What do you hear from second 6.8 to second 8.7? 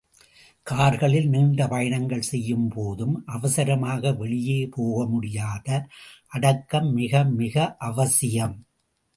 மிக மிக அவசியம்.